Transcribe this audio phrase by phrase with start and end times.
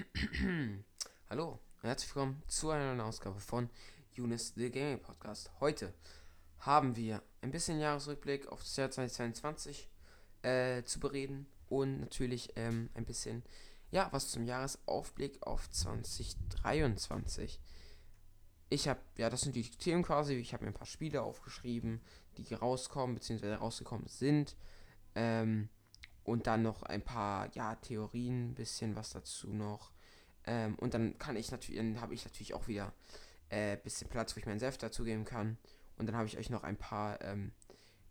[1.30, 3.68] Hallo, herzlich willkommen zu einer neuen Ausgabe von
[4.12, 5.50] Younes The Gaming Podcast.
[5.60, 5.92] Heute
[6.60, 9.90] haben wir ein bisschen Jahresrückblick auf das Jahr 2022
[10.42, 13.42] äh, zu bereden und natürlich ähm, ein bisschen,
[13.90, 17.60] ja, was zum Jahresaufblick auf 2023.
[18.70, 20.34] Ich habe, ja, das sind die Themen quasi.
[20.34, 22.00] Ich habe mir ein paar Spiele aufgeschrieben,
[22.38, 23.54] die rauskommen bzw.
[23.54, 24.56] rausgekommen sind.
[25.14, 25.68] Ähm,
[26.24, 29.92] und dann noch ein paar, ja, Theorien, ein bisschen was dazu noch.
[30.44, 32.92] Ähm, und dann kann ich natürlich, habe ich natürlich auch wieder
[33.50, 35.58] ein äh, bisschen Platz, wo ich meinen Senf dazugeben kann.
[35.96, 37.52] Und dann habe ich euch noch ein paar ähm,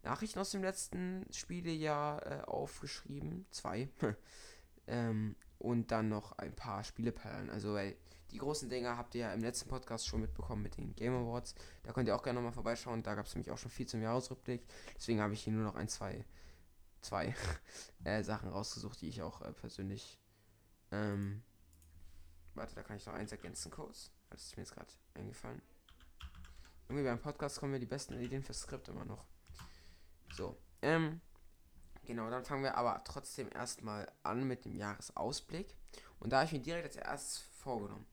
[0.03, 3.45] Nachrichten aus dem letzten Spielejahr äh, aufgeschrieben.
[3.51, 3.89] Zwei.
[4.87, 7.49] ähm, und dann noch ein paar Spieleperlen.
[7.49, 7.95] Also, weil
[8.31, 11.55] die großen Dinger habt ihr ja im letzten Podcast schon mitbekommen mit den Game Awards.
[11.83, 13.01] Da könnt ihr auch gerne nochmal vorbeischauen.
[13.01, 14.61] Da gab es nämlich auch schon viel zum Jahresrückblick.
[14.95, 16.25] Deswegen habe ich hier nur noch ein, zwei
[17.01, 17.35] zwei
[18.03, 20.19] äh, Sachen rausgesucht, die ich auch äh, persönlich.
[20.91, 21.43] Ähm,
[22.55, 24.11] warte, da kann ich noch eins ergänzen kurz.
[24.29, 25.61] Das ist mir jetzt gerade eingefallen.
[26.87, 29.25] Irgendwie beim Podcast kommen mir die besten Ideen fürs Skript immer noch.
[30.33, 31.21] So, ähm,
[32.03, 35.75] genau, dann fangen wir aber trotzdem erstmal an mit dem Jahresausblick.
[36.19, 38.05] Und da habe ich mir direkt als erstes vorgenommen.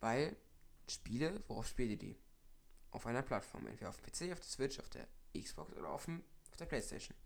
[0.00, 0.36] Weil
[0.88, 2.18] Spiele, worauf spielt ihr die?
[2.90, 6.04] Auf einer Plattform, entweder auf dem PC, auf der Switch, auf der Xbox oder auf,
[6.04, 7.16] dem, auf der Playstation.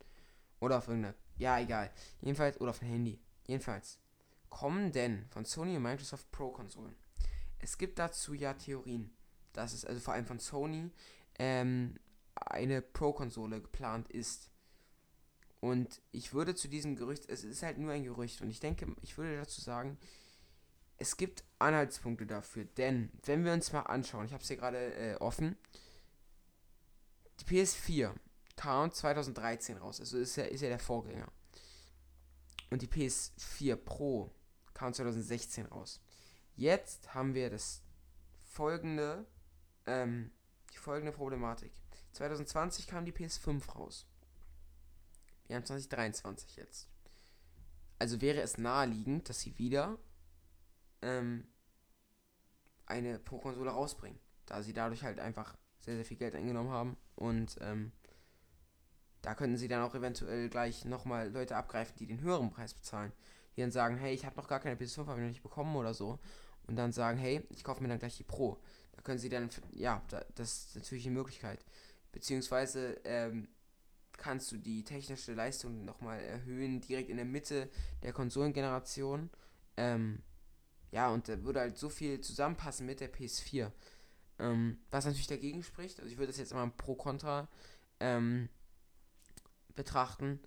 [0.61, 1.15] Oder auf irgendeiner.
[1.37, 1.91] Ja, egal.
[2.21, 3.21] Jedenfalls, oder auf dem Handy.
[3.47, 3.99] Jedenfalls.
[4.51, 6.97] Kommen denn von Sony und Microsoft Pro-Konsolen?
[7.59, 9.11] Es gibt dazu ja Theorien,
[9.53, 10.91] dass es also vor allem von Sony
[11.39, 11.99] ähm,
[12.35, 14.51] eine Pro-Konsole geplant ist.
[15.61, 18.87] Und ich würde zu diesem Gerücht, es ist halt nur ein Gerücht, und ich denke,
[19.03, 19.99] ich würde dazu sagen,
[20.99, 24.95] es gibt Anhaltspunkte dafür, denn wenn wir uns mal anschauen, ich habe es hier gerade
[24.95, 25.57] äh, offen,
[27.41, 28.15] die PS4
[28.59, 30.01] kam 2013 raus.
[30.01, 31.31] Also ist ja, ist ja der Vorgänger.
[32.71, 34.35] Und die PS4 Pro
[34.75, 36.03] kam 2016 raus.
[36.57, 37.83] Jetzt haben wir das
[38.51, 39.25] folgende,
[39.87, 40.33] ähm,
[40.73, 41.73] die folgende Problematik.
[42.13, 44.07] 2020 kam die PS5 raus.
[45.47, 46.89] Wir haben 2023 jetzt.
[48.01, 49.99] Also wäre es naheliegend, dass sie wieder
[51.01, 51.47] ähm,
[52.87, 54.19] eine Pro-Konsole rausbringen.
[54.47, 57.93] Da sie dadurch halt einfach sehr, sehr viel Geld eingenommen haben und ähm,
[59.23, 63.13] da könnten sie dann auch eventuell gleich nochmal Leute abgreifen, die den höheren Preis bezahlen.
[63.57, 65.75] Die dann sagen, hey, ich habe noch gar keine PS5, habe ich noch nicht bekommen
[65.77, 66.19] oder so.
[66.67, 68.59] Und dann sagen, hey, ich kaufe mir dann gleich die Pro.
[68.93, 70.03] Da können sie dann, ja,
[70.35, 71.65] das ist natürlich eine Möglichkeit.
[72.13, 73.49] Beziehungsweise ähm,
[74.17, 77.71] kannst du die technische Leistung nochmal erhöhen, direkt in der Mitte
[78.03, 79.31] der Konsolengeneration.
[79.77, 80.23] Ähm,
[80.91, 83.71] ja, und da würde halt so viel zusammenpassen mit der PS4.
[84.39, 87.49] Ähm, was natürlich dagegen spricht, also ich würde das jetzt mal pro Contra
[88.01, 88.49] ähm,
[89.79, 90.41] betrachten.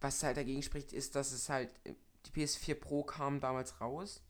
[0.00, 1.70] Was halt dagegen spricht, ist, dass es halt
[2.26, 4.22] die PS4 Pro kam damals raus,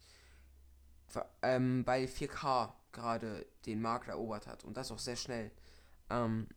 [1.43, 5.51] ähm, weil 4K gerade den Markt erobert hat und das auch sehr schnell.
[6.09, 6.49] Ähm,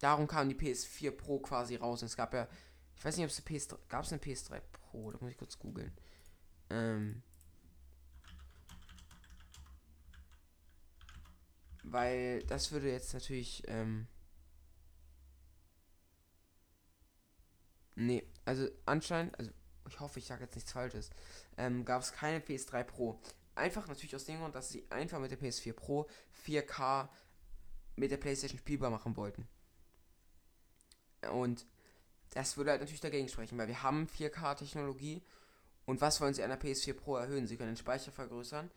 [0.00, 2.46] darum kam die PS4 Pro quasi raus und es gab ja,
[2.96, 5.38] ich weiß nicht, ob es eine PS3, gab es eine PS3 Pro, da muss ich
[5.38, 5.96] kurz googeln.
[6.68, 7.22] Ähm,
[11.84, 14.08] weil das würde jetzt natürlich, ähm,
[18.00, 19.50] Nee, also anscheinend, also
[19.86, 21.10] ich hoffe, ich sage jetzt nichts Falsches,
[21.58, 23.20] ähm, gab es keine PS3 Pro.
[23.54, 26.08] Einfach natürlich aus dem Grund, dass sie einfach mit der PS4 Pro
[26.46, 27.10] 4K
[27.96, 29.46] mit der PlayStation spielbar machen wollten.
[31.30, 31.66] Und
[32.30, 35.22] das würde halt natürlich dagegen sprechen, weil wir haben 4K-Technologie
[35.84, 37.46] und was wollen sie an der PS4 Pro erhöhen?
[37.46, 38.70] Sie können den Speicher vergrößern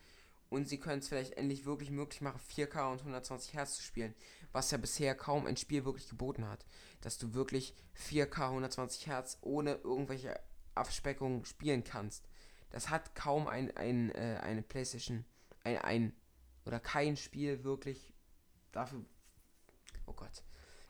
[0.54, 4.14] und sie können es vielleicht endlich wirklich möglich machen, 4K und 120 Hertz zu spielen,
[4.52, 6.64] was ja bisher kaum ein Spiel wirklich geboten hat,
[7.00, 10.38] dass du wirklich 4K 120 Hertz ohne irgendwelche
[10.76, 12.28] Abspeckungen spielen kannst.
[12.70, 15.24] Das hat kaum ein, ein äh, eine PlayStation,
[15.64, 16.12] ein, ein
[16.64, 18.12] oder kein Spiel wirklich
[18.70, 19.04] dafür.
[20.06, 20.44] Oh Gott,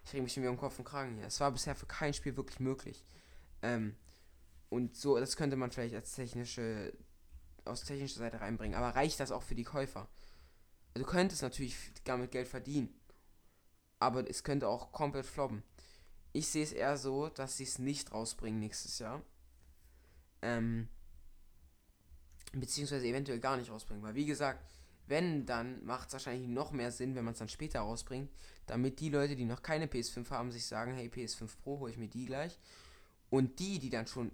[0.04, 1.26] ich reg mich schon wieder um Kopf und Kragen hier.
[1.26, 3.02] Es war bisher für kein Spiel wirklich möglich.
[3.62, 3.96] Ähm,
[4.68, 6.92] und so, das könnte man vielleicht als technische
[7.64, 8.76] aus technischer Seite reinbringen.
[8.76, 10.08] Aber reicht das auch für die Käufer?
[10.94, 12.94] Also du könntest natürlich damit Geld verdienen.
[13.98, 15.62] Aber es könnte auch komplett floppen.
[16.32, 19.22] Ich sehe es eher so, dass sie es nicht rausbringen nächstes Jahr.
[20.42, 20.88] Ähm,
[22.52, 24.02] beziehungsweise eventuell gar nicht rausbringen.
[24.02, 24.64] Weil wie gesagt,
[25.06, 28.30] wenn, dann macht es wahrscheinlich noch mehr Sinn, wenn man es dann später rausbringt.
[28.66, 31.98] Damit die Leute, die noch keine PS5 haben, sich sagen, hey, PS5 Pro, hole ich
[31.98, 32.58] mir die gleich.
[33.30, 34.32] Und die, die dann schon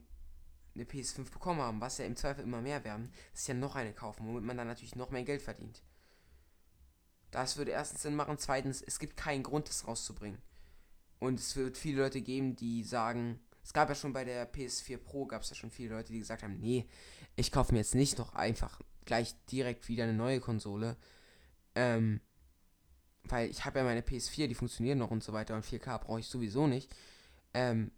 [0.80, 3.92] eine PS5 bekommen haben, was ja im Zweifel immer mehr werden, ist ja noch eine
[3.92, 5.82] kaufen, womit man dann natürlich noch mehr Geld verdient.
[7.30, 8.38] Das würde erstens Sinn machen.
[8.38, 10.40] Zweitens, es gibt keinen Grund, das rauszubringen.
[11.18, 14.96] Und es wird viele Leute geben, die sagen, es gab ja schon bei der PS4
[14.96, 16.88] Pro, gab es ja schon viele Leute, die gesagt haben, nee,
[17.36, 20.96] ich kaufe mir jetzt nicht noch einfach gleich direkt wieder eine neue Konsole.
[21.74, 22.20] Ähm,
[23.24, 26.20] weil ich habe ja meine PS4, die funktionieren noch und so weiter und 4K brauche
[26.20, 26.92] ich sowieso nicht.
[27.52, 27.92] Ähm,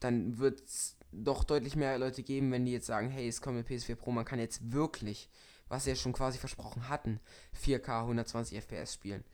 [0.00, 3.56] dann wird es doch deutlich mehr Leute geben, wenn die jetzt sagen, hey, es kommt
[3.56, 5.28] eine PS4 Pro, man kann jetzt wirklich,
[5.68, 7.20] was sie ja schon quasi versprochen hatten,
[7.64, 9.24] 4K 120 FPS spielen.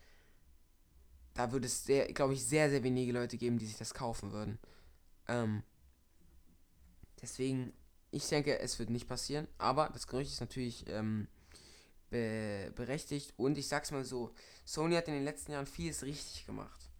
[1.35, 1.85] Da würde es
[2.15, 4.59] glaube ich, sehr, sehr wenige Leute geben, die sich das kaufen würden.
[5.29, 5.63] Ähm,
[7.21, 7.73] deswegen,
[8.11, 11.29] ich denke, es wird nicht passieren, aber das Gerücht ist natürlich ähm,
[12.09, 14.33] be berechtigt und ich sag's mal so,
[14.65, 16.91] Sony hat in den letzten Jahren vieles richtig gemacht.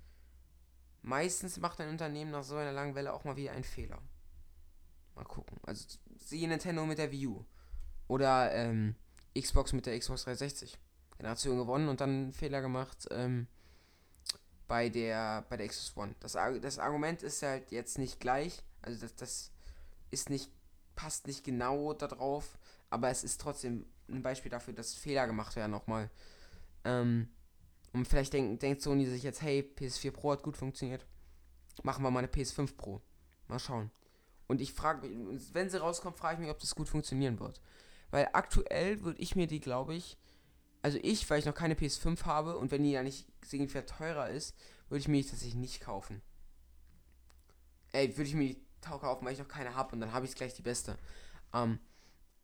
[1.03, 4.03] Meistens macht ein Unternehmen nach so einer langen Welle auch mal wieder einen Fehler.
[5.17, 5.59] Mal gucken.
[5.65, 5.87] Also
[6.19, 7.45] siehe Nintendo mit der Wii U.
[8.07, 8.95] Oder ähm,
[9.37, 10.79] Xbox mit der Xbox 360.
[11.17, 13.47] Generation gewonnen und dann Fehler gemacht ähm,
[14.69, 16.15] bei der bei der Xbox One.
[16.21, 18.63] Das, das Argument ist halt jetzt nicht gleich.
[18.83, 19.51] Also das, das
[20.11, 20.51] ist nicht,
[20.95, 22.59] passt nicht genau darauf,
[22.91, 26.11] aber es ist trotzdem ein Beispiel dafür, dass Fehler gemacht werden nochmal.
[26.85, 27.29] Ähm,
[27.93, 31.07] und vielleicht denk, denkt Sony sich jetzt, hey, PS4 Pro hat gut funktioniert.
[31.83, 33.01] Machen wir mal eine PS5 Pro.
[33.49, 33.91] Mal schauen.
[34.49, 37.61] Und ich frage mich, wenn sie rauskommt, frage ich mich, ob das gut funktionieren wird.
[38.11, 40.17] Weil aktuell würde ich mir die, glaube ich,
[40.83, 44.29] also ich, weil ich noch keine PS5 habe und wenn die ja nicht signifikant teurer
[44.29, 44.57] ist,
[44.89, 46.23] würde ich mir die tatsächlich nicht kaufen.
[47.93, 50.35] Ey, würde ich mir die kaufen, weil ich noch keine habe und dann habe ich
[50.37, 50.97] gleich die beste.
[51.53, 51.81] Ähm,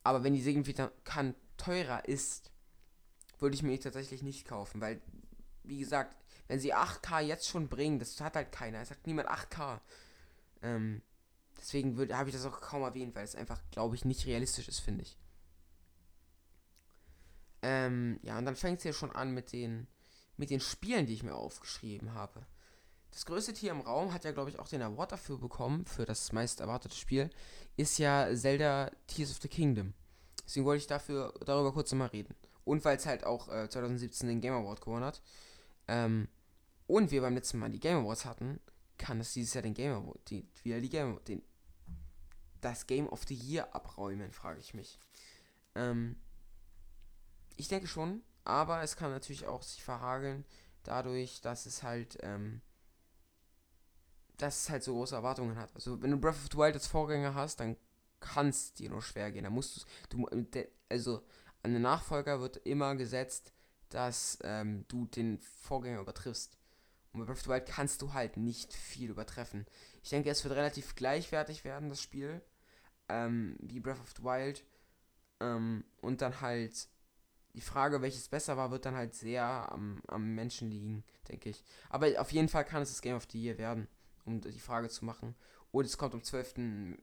[0.03, 2.51] aber wenn die signifikant teurer ist,
[3.39, 5.01] würde ich mir die tatsächlich nicht kaufen, weil,
[5.63, 6.17] wie gesagt,
[6.47, 8.81] wenn sie 8K jetzt schon bringen, das hat halt keiner.
[8.81, 9.79] Es sagt niemand 8K.
[10.61, 11.01] Ähm,
[11.63, 14.81] Deswegen habe ich das auch kaum erwähnt, weil es einfach, glaube ich, nicht realistisch ist,
[14.81, 15.17] finde ich.
[17.61, 19.87] Ähm, ja, und dann fängt es ja schon an mit den,
[20.35, 22.45] mit den Spielen, die ich mir aufgeschrieben habe.
[23.11, 26.03] Das größte Tier im Raum hat ja, glaube ich, auch den Award dafür bekommen, für
[26.03, 27.29] das meist erwartete Spiel,
[27.77, 29.93] ist ja Zelda Tears of the Kingdom.
[30.45, 32.35] Deswegen wollte ich dafür, darüber kurz mal reden.
[32.65, 35.21] Und weil es halt auch äh, 2017 den Game Award gewonnen hat.
[35.87, 36.27] Ähm,
[36.87, 38.59] und wir beim letzten Mal die Game Awards hatten,
[38.97, 41.41] kann es dieses Jahr den Game Award, die, wieder die Game, den,
[42.63, 44.99] das Game of the Year abräumen, frage ich mich.
[45.75, 46.15] Ähm,
[47.55, 50.45] ich denke schon, aber es kann natürlich auch sich verhageln,
[50.83, 52.61] dadurch, dass es halt, ähm,
[54.37, 55.73] dass es halt so große Erwartungen hat.
[55.75, 57.77] Also wenn du Breath of the Wild als Vorgänger hast, dann
[58.19, 59.43] kann es dir nur schwer gehen.
[59.43, 60.27] Da musst du,
[60.89, 61.23] also
[61.61, 63.53] an den Nachfolger wird immer gesetzt,
[63.89, 66.57] dass ähm, du den Vorgänger übertriffst.
[67.11, 69.65] Und bei Breath of the Wild kannst du halt nicht viel übertreffen.
[70.01, 72.41] Ich denke, es wird relativ gleichwertig werden, das Spiel
[73.09, 74.63] ähm, wie Breath of the Wild.
[75.39, 76.87] Ähm, und dann halt
[77.53, 81.63] die Frage, welches besser war, wird dann halt sehr am, am Menschen liegen, denke ich.
[81.89, 83.87] Aber auf jeden Fall kann es das Game of the Year werden,
[84.25, 85.35] um die Frage zu machen.
[85.71, 86.97] Und es kommt am 12.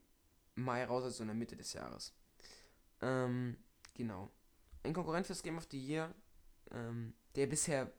[0.56, 2.12] Mai raus, also in der Mitte des Jahres.
[3.00, 3.56] Ähm,
[3.94, 4.30] genau.
[4.82, 6.12] Ein Konkurrent fürs Game of the Year,
[6.72, 7.92] ähm, der bisher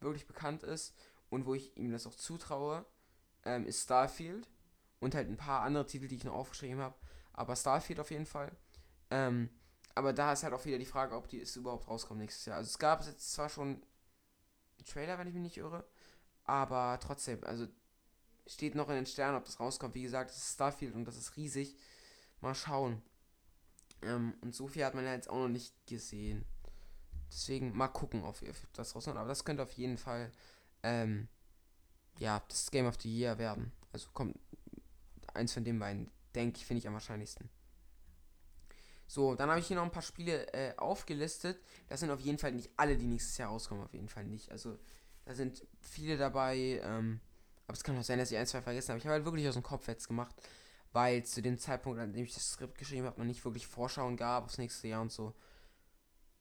[0.00, 0.94] wirklich bekannt ist
[1.30, 2.84] und wo ich ihm das auch zutraue,
[3.44, 4.48] ähm, ist Starfield.
[4.98, 6.94] Und halt ein paar andere Titel, die ich noch aufgeschrieben habe
[7.32, 8.50] aber Starfield auf jeden Fall.
[9.10, 9.50] Ähm,
[9.94, 12.56] aber da ist halt auch wieder die Frage, ob die es überhaupt rauskommt nächstes Jahr.
[12.56, 13.82] Also es gab jetzt zwar schon
[14.78, 15.84] einen Trailer, wenn ich mich nicht irre,
[16.44, 17.66] aber trotzdem, also
[18.46, 19.94] steht noch in den Sternen, ob das rauskommt.
[19.94, 21.76] Wie gesagt, es ist Starfield und das ist riesig.
[22.40, 23.02] Mal schauen.
[24.02, 26.44] Ähm, und so viel hat man ja jetzt auch noch nicht gesehen.
[27.30, 28.36] Deswegen mal gucken, ob
[28.72, 29.16] das rauskommt.
[29.16, 30.32] Aber das könnte auf jeden Fall
[30.82, 31.28] ähm,
[32.18, 33.72] ja, das Game of the Year werden.
[33.92, 34.38] Also kommt
[35.34, 37.50] eins von den beiden denke ich, finde ich am wahrscheinlichsten.
[39.06, 41.60] So, dann habe ich hier noch ein paar Spiele äh, aufgelistet.
[41.88, 44.50] Das sind auf jeden Fall nicht alle, die nächstes Jahr rauskommen, auf jeden Fall nicht.
[44.50, 44.78] Also,
[45.24, 46.80] da sind viele dabei.
[46.82, 47.20] Ähm,
[47.66, 48.98] aber es kann auch sein, dass ich ein, zwei vergessen habe.
[48.98, 50.34] Ich habe halt wirklich aus dem Kopf jetzt gemacht,
[50.92, 54.16] weil zu dem Zeitpunkt, an dem ich das Skript geschrieben habe, noch nicht wirklich Vorschauen
[54.16, 55.34] gab aufs nächste Jahr und so.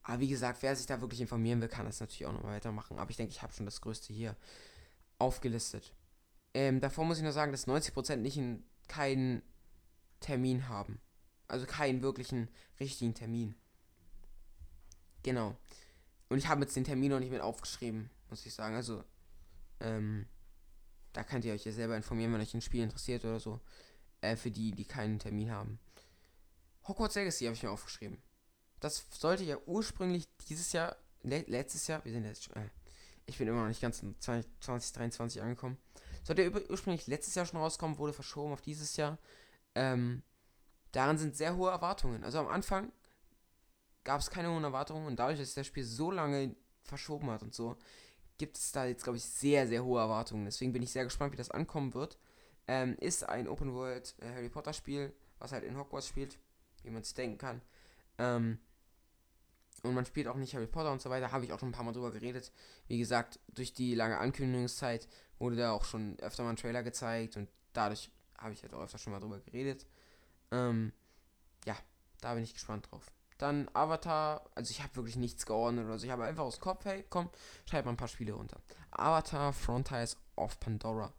[0.03, 2.98] Aber wie gesagt, wer sich da wirklich informieren will, kann das natürlich auch noch weitermachen.
[2.98, 4.36] Aber ich denke, ich habe schon das Größte hier
[5.19, 5.93] aufgelistet.
[6.53, 9.41] Ähm, davor muss ich nur sagen, dass 90% nicht in keinen
[10.22, 11.01] Termin haben.
[11.48, 12.48] Also keinen wirklichen
[12.80, 13.56] richtigen Termin.
[15.24, 15.58] Genau.
[16.30, 18.75] Und ich habe jetzt den Termin noch nicht mit aufgeschrieben, muss ich sagen.
[18.75, 19.04] Also,
[19.82, 20.25] ähm,
[21.12, 23.60] da könnt ihr euch ja selber informieren, wenn euch ein Spiel interessiert oder so.
[24.22, 25.80] Äh, für die, die keinen Termin haben.
[26.88, 28.22] Hogwarts Legacy habe ich mir aufgeschrieben.
[28.80, 32.70] Das sollte ja ursprünglich dieses Jahr, le letztes Jahr, wir sind jetzt schon, äh,
[33.25, 35.78] ich bin immer noch nicht ganz in 2023 angekommen.
[36.24, 39.18] Sollte ja ursprünglich letztes Jahr schon rauskommen, wurde verschoben auf dieses Jahr.
[39.75, 40.24] Ähm,
[40.92, 42.24] daran sind sehr hohe Erwartungen.
[42.24, 42.92] Also am Anfang
[44.04, 47.54] gab es keine hohen Erwartungen und dadurch, dass das Spiel so lange verschoben hat und
[47.54, 47.78] so,
[48.38, 50.46] gibt es da jetzt, glaube ich, sehr, sehr hohe Erwartungen.
[50.46, 52.18] Deswegen bin ich sehr gespannt, wie das ankommen wird.
[52.68, 56.40] Ähm, ist ein Open World äh, Harry Potter Spiel, was halt in Hogwarts spielt,
[56.84, 57.62] wie man es denken kann.
[58.18, 58.60] Ähm,
[59.84, 61.74] und man spielt auch nicht Harry Potter und so weiter, habe ich auch schon ein
[61.74, 62.51] paar Mal drüber geredet.
[62.88, 65.08] Wie gesagt, durch die lange Ankündigungszeit
[65.40, 68.81] wurde da auch schon öfter mal ein Trailer gezeigt und dadurch habe ich halt auch
[68.81, 69.86] öfter schon mal drüber geredet.
[70.51, 70.91] Ähm,
[71.65, 71.75] ja,
[72.21, 73.12] da bin ich gespannt drauf.
[73.38, 76.05] Dann Avatar, also ich habe wirklich nichts geordnet oder so.
[76.05, 77.29] Ich habe einfach aus dem Kopf, hey, komm,
[77.67, 78.62] schreib mal ein paar Spiele runter.
[78.91, 81.13] Avatar Frontiers of Pandora.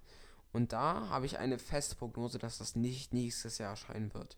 [0.53, 4.37] Und da habe ich eine feste Prognose, dass das nicht nächstes Jahr erscheinen wird.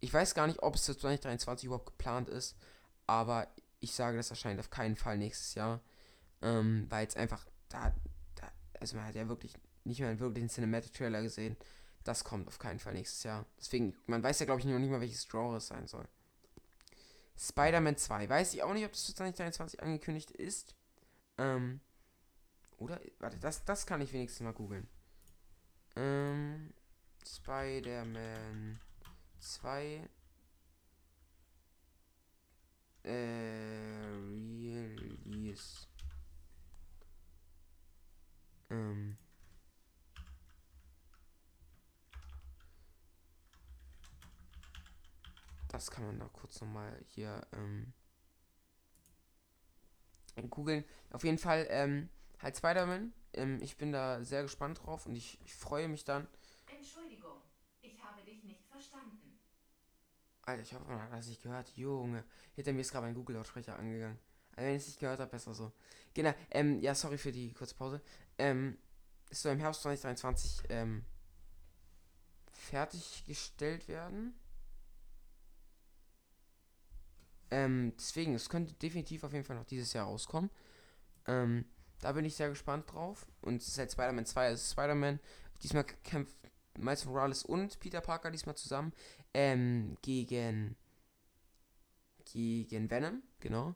[0.00, 2.56] Ich weiß gar nicht, ob es für 2023 überhaupt geplant ist,
[3.06, 3.48] aber
[3.80, 5.80] ich sage, das erscheint auf keinen Fall nächstes Jahr.
[6.42, 7.94] Ähm, weil es einfach da,
[8.34, 9.54] da, also man hat ja wirklich
[9.90, 11.56] nicht mehr einen Cinematic Trailer gesehen.
[12.04, 13.44] Das kommt auf keinen Fall nächstes Jahr.
[13.58, 16.08] Deswegen, man weiß ja, glaube ich, noch nicht mal, welches Genre es sein soll.
[17.38, 18.28] Spider-Man 2.
[18.28, 20.74] Weiß ich auch nicht, ob das für 2023 angekündigt ist.
[21.38, 21.80] Ähm,
[22.78, 23.00] oder?
[23.18, 24.88] Warte, das, das kann ich wenigstens mal googeln.
[25.96, 26.72] Ähm,
[27.26, 28.80] Spider-Man
[29.38, 30.08] 2.
[33.02, 33.10] Äh,
[35.30, 35.86] Release.
[38.70, 39.16] Ähm.
[45.70, 47.92] Das kann man da kurz nochmal hier ähm,
[50.48, 50.84] googeln.
[51.10, 52.08] Auf jeden Fall ähm,
[52.40, 53.12] halt Spider-Man.
[53.34, 56.26] Ähm, ich bin da sehr gespannt drauf und ich, ich freue mich dann.
[56.66, 57.36] Entschuldigung,
[57.82, 59.38] ich habe dich nicht verstanden.
[60.42, 61.70] Alter, ich hoffe, man hat das nicht gehört.
[61.76, 62.24] Junge,
[62.56, 64.18] hinter mir ist gerade ein Google-Lautsprecher angegangen.
[64.56, 65.70] Also wenn ich es nicht gehört habe, besser so.
[66.14, 68.02] Genau, ähm, ja, sorry für die kurze Pause.
[68.38, 68.76] Ähm,
[69.28, 71.04] ist so im Herbst 2023 ähm,
[72.50, 74.34] fertiggestellt werden.
[77.50, 80.50] Ähm, deswegen, es könnte definitiv auf jeden Fall noch dieses Jahr rauskommen.
[81.26, 81.64] Ähm,
[82.00, 83.26] da bin ich sehr gespannt drauf.
[83.42, 85.20] Und es ist halt Spider-Man 2, also Spider-Man.
[85.62, 86.36] Diesmal kämpft
[86.78, 88.92] Miles Morales und Peter Parker diesmal zusammen
[89.34, 90.76] ähm, gegen
[92.32, 93.74] gegen Venom, genau.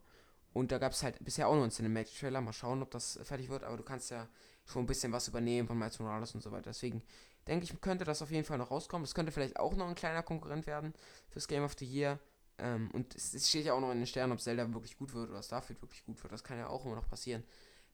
[0.53, 2.39] Und da gab es halt bisher auch noch einen Cinematic Trailer.
[2.39, 3.63] Mal schauen, ob das fertig wird.
[3.63, 4.29] Aber du kannst ja
[4.65, 6.69] schon ein bisschen was übernehmen von Miles Morales und so weiter.
[6.69, 7.03] Deswegen
[7.45, 9.03] denke ich, könnte das auf jeden Fall noch rauskommen.
[9.03, 10.93] Das könnte vielleicht auch noch ein kleiner Konkurrent werden
[11.29, 12.19] fürs Game of the Year.
[12.57, 15.13] Ähm, und es, es, steht ja auch noch in den Sternen, ob Zelda wirklich gut
[15.13, 16.31] wird oder Starfield wirklich gut wird.
[16.31, 17.43] Das kann ja auch immer noch passieren,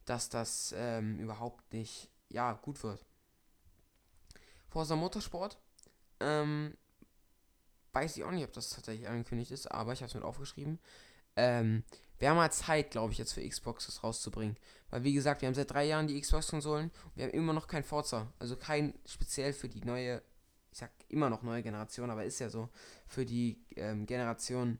[0.05, 3.05] dass das ähm, überhaupt nicht, ja, gut wird.
[4.67, 5.59] Forza Motorsport,
[6.19, 6.77] ähm,
[7.93, 10.79] weiß ich auch nicht, ob das tatsächlich angekündigt ist, aber ich habe es mit aufgeschrieben.
[11.35, 11.83] Ähm,
[12.19, 14.57] wir haben mal Zeit, glaube ich, jetzt für Xbox das rauszubringen.
[14.91, 17.67] Weil, wie gesagt, wir haben seit drei Jahren die Xbox-Konsolen und wir haben immer noch
[17.67, 18.31] kein Forza.
[18.37, 20.21] Also kein speziell für die neue
[21.11, 22.69] immer noch neue Generation, aber ist ja so,
[23.07, 24.79] für die ähm, Generation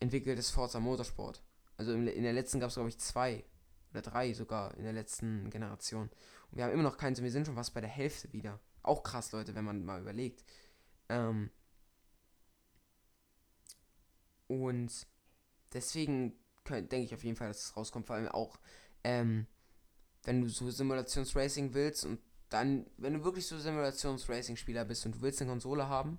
[0.00, 1.42] entwickeltes Forza Motorsport.
[1.76, 3.44] Also in, in der letzten gab es, glaube ich, zwei
[3.90, 6.10] oder drei sogar in der letzten Generation.
[6.50, 8.60] Und wir haben immer noch keinen, wir sind schon fast bei der Hälfte wieder.
[8.82, 10.44] Auch krass, Leute, wenn man mal überlegt.
[11.08, 11.50] Ähm
[14.46, 15.06] und
[15.72, 16.34] deswegen
[16.68, 18.06] denke ich auf jeden Fall, dass es rauskommt.
[18.06, 18.58] Vor allem auch,
[19.04, 19.46] ähm,
[20.24, 25.20] wenn du so Simulationsracing willst und dann, wenn du wirklich so Simulations-Racing-Spieler bist und du
[25.22, 26.18] willst eine Konsole haben,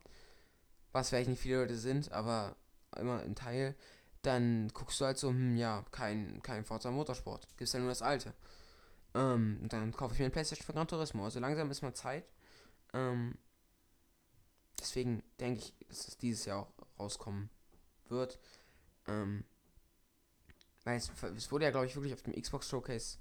[0.92, 2.56] was vielleicht nicht viele Leute sind, aber
[2.96, 3.76] immer ein Teil,
[4.22, 7.48] dann guckst du halt so, hm, ja, kein, kein Forza Motorsport.
[7.58, 8.34] Gibt's ja nur das alte.
[9.14, 11.24] Ähm, dann kaufe ich mir ein Playstation für Gran Turismo.
[11.24, 12.26] Also langsam ist mal Zeit.
[12.94, 13.38] Ähm,
[14.80, 17.50] deswegen denke ich, dass es dieses Jahr auch rauskommen
[18.10, 18.40] wird.
[19.08, 19.46] Ähm,
[20.84, 23.18] weil es, es wurde ja, glaube ich, wirklich auf dem Xbox Showcase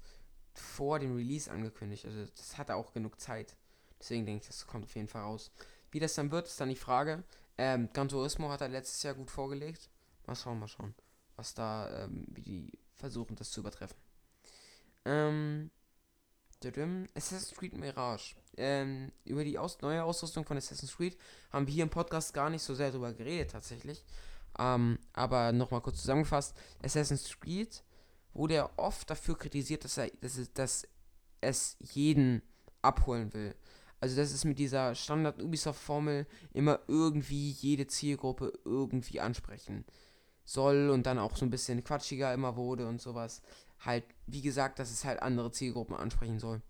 [0.59, 2.05] vor dem Release angekündigt.
[2.05, 3.55] Also das hatte auch genug Zeit.
[3.99, 5.51] Deswegen denke ich, das kommt auf jeden Fall raus.
[5.91, 7.23] Wie das dann wird, ist dann die Frage.
[7.57, 9.89] Ähm, Gran Turismo hat er letztes Jahr gut vorgelegt.
[10.25, 10.93] Mal schauen, mal schauen,
[11.35, 13.97] was da, ähm, wie die versuchen, das zu übertreffen.
[15.05, 15.71] Ähm,
[17.15, 18.35] Assassin's Creed Mirage.
[18.57, 21.17] Ähm, über die Aus neue Ausrüstung von Assassin's Creed
[21.51, 24.03] haben wir hier im Podcast gar nicht so sehr drüber geredet, tatsächlich.
[24.57, 27.83] Ähm, aber nochmal kurz zusammengefasst: Assassin's Creed
[28.33, 30.87] wurde er oft dafür kritisiert, dass, er, dass, es, dass
[31.41, 32.41] es jeden
[32.81, 33.55] abholen will.
[33.99, 39.85] Also dass es mit dieser Standard Ubisoft-Formel immer irgendwie jede Zielgruppe irgendwie ansprechen
[40.43, 43.41] soll und dann auch so ein bisschen quatschiger immer wurde und sowas.
[43.79, 46.61] Halt, wie gesagt, dass es halt andere Zielgruppen ansprechen soll.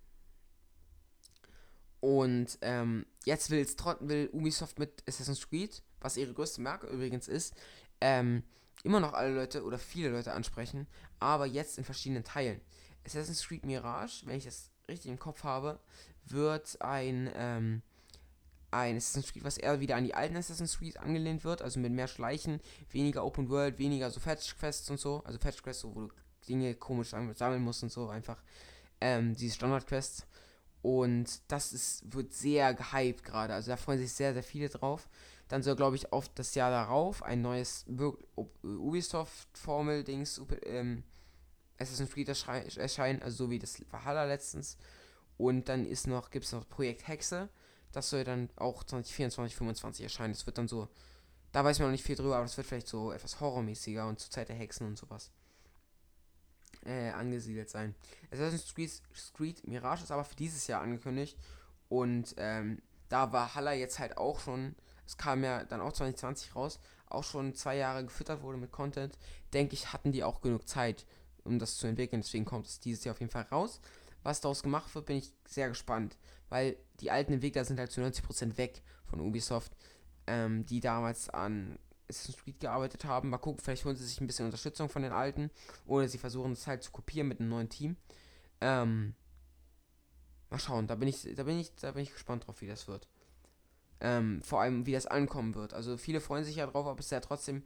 [1.99, 3.65] Und ähm, jetzt will,
[4.01, 7.55] will Ubisoft mit Assassin's Creed, was ihre größte Marke übrigens ist,
[8.01, 8.43] ähm,
[8.83, 10.87] immer noch alle Leute oder viele Leute ansprechen,
[11.19, 12.61] aber jetzt in verschiedenen Teilen.
[13.05, 15.79] Assassin's Creed Mirage, wenn ich das richtig im Kopf habe,
[16.25, 17.81] wird ein, ähm,
[18.71, 21.91] ein Assassin's Creed, was eher wieder an die alten Assassin's Creed angelehnt wird, also mit
[21.91, 25.95] mehr Schleichen, weniger Open World, weniger so Fetch Quests und so, also Fetch Quests, so,
[25.95, 26.09] wo du
[26.47, 28.41] Dinge komisch sammeln musst und so, einfach
[29.01, 30.25] ähm, diese Standard Quests.
[30.81, 33.53] Und das ist, wird sehr gehypt gerade.
[33.53, 35.09] Also da freuen sich sehr, sehr viele drauf.
[35.47, 37.85] Dann soll, glaube ich, auf das Jahr darauf ein neues
[38.63, 41.03] Ubisoft-Formel-Dings ähm,
[41.79, 44.77] Assassin's Creed erscheinen, also so wie das Valhalla letztens.
[45.37, 47.49] Und dann ist noch, gibt es noch Projekt Hexe.
[47.91, 50.33] Das soll dann auch 2024, 2025 erscheinen.
[50.33, 50.89] Das wird dann so,
[51.51, 54.19] da weiß man noch nicht viel drüber, aber das wird vielleicht so etwas horrormäßiger und
[54.19, 55.31] zur Zeit der Hexen und sowas
[56.87, 57.95] äh, angesiedelt sein.
[58.31, 59.01] Assassin's Creed,
[59.33, 61.37] Creed Mirage ist aber für dieses Jahr angekündigt.
[61.89, 64.75] Und ähm, da war Halla jetzt halt auch schon,
[65.07, 69.17] es kam ja dann auch 2020 raus, auch schon zwei Jahre gefüttert wurde mit Content,
[69.53, 71.05] denke ich, hatten die auch genug Zeit,
[71.45, 72.21] um das zu entwickeln.
[72.21, 73.79] Deswegen kommt es dieses Jahr auf jeden Fall raus.
[74.23, 76.17] Was daraus gemacht wird, bin ich sehr gespannt,
[76.49, 79.71] weil die alten Entwickler sind halt zu 90% weg von Ubisoft,
[80.27, 83.29] ähm, die damals an Assassin's Creed gearbeitet haben.
[83.29, 85.49] Mal gucken, vielleicht holen sie sich ein bisschen Unterstützung von den alten
[85.85, 87.95] oder sie versuchen es halt zu kopieren mit einem neuen Team.
[88.59, 89.15] Ähm,
[90.49, 92.89] mal schauen, da bin ich, da bin ich, da bin ich gespannt drauf, wie das
[92.89, 93.07] wird.
[93.99, 95.73] Ähm, vor allem, wie das ankommen wird.
[95.73, 97.63] Also viele freuen sich ja drauf, aber es ist ja trotzdem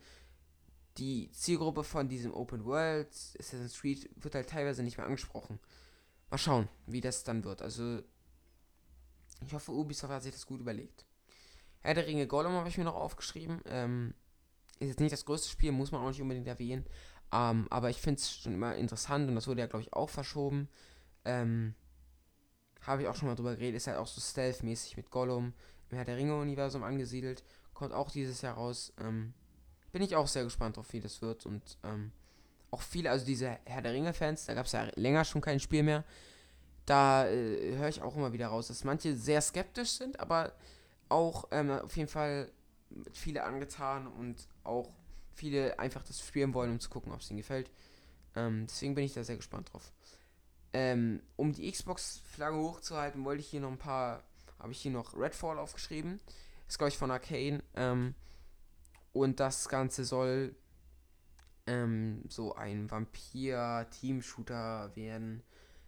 [0.98, 3.10] die Zielgruppe von diesem Open World
[3.40, 5.60] Assassin's Creed wird halt teilweise nicht mehr angesprochen.
[6.30, 7.62] Mal schauen, wie das dann wird.
[7.62, 8.02] Also
[9.46, 11.06] ich hoffe, Ubisoft hat sich das gut überlegt.
[11.82, 13.62] Herr der Ringe Gollum habe ich mir noch aufgeschrieben.
[13.66, 14.14] Ähm,
[14.80, 16.86] ist jetzt nicht das größte Spiel, muss man auch nicht unbedingt erwähnen.
[17.32, 20.10] Ähm, aber ich finde es schon immer interessant und das wurde ja, glaube ich, auch
[20.10, 20.68] verschoben.
[21.26, 21.76] Ähm,
[22.82, 23.78] Habe ich auch schon mal drüber geredet.
[23.78, 25.54] Ist halt auch so stealth-mäßig mit Gollum
[25.92, 27.44] im Herr der Ringe-Universum angesiedelt.
[27.74, 28.94] Kommt auch dieses Jahr raus.
[29.00, 29.34] Ähm,
[29.92, 31.46] bin ich auch sehr gespannt drauf, wie das wird.
[31.46, 32.12] Und ähm,
[32.72, 35.84] auch viele, also diese Herr der Ringe-Fans, da gab es ja länger schon kein Spiel
[35.84, 36.04] mehr.
[36.86, 40.54] Da äh, höre ich auch immer wieder raus, dass manche sehr skeptisch sind, aber
[41.10, 42.52] auch ähm, auf jeden Fall
[43.14, 44.90] viele angetan und auch
[45.34, 47.72] viele einfach das spielen wollen, um zu gucken, ob es ihnen gefällt.
[48.36, 49.92] Ähm, deswegen bin ich da sehr gespannt drauf.
[50.74, 54.24] Ähm, um die Xbox-Flagge hochzuhalten, wollte ich hier noch ein paar,
[54.62, 56.20] habe ich hier noch Redfall aufgeschrieben.
[56.68, 57.64] Ist, glaube ich, von Arcane.
[57.76, 58.16] Ähm,
[59.12, 60.56] und das Ganze soll
[61.68, 65.44] ähm, so ein Vampir-Team-Shooter werden.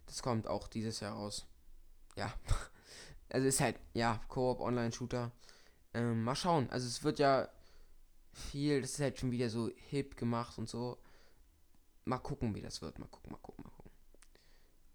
[0.08, 1.48] Das kommt auch dieses Jahr raus.
[2.16, 2.34] Ja.
[3.30, 5.32] Also ist halt, ja, Koop Online-Shooter.
[5.96, 6.70] Ähm, mal schauen.
[6.70, 7.50] Also es wird ja
[8.32, 11.00] viel, das ist halt schon wieder so hip gemacht und so.
[12.06, 13.00] Mal gucken, wie das wird.
[13.00, 13.92] Mal gucken, mal gucken, mal gucken.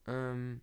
[0.06, 0.60] Ähm,